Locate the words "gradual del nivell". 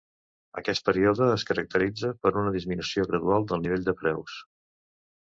3.13-3.87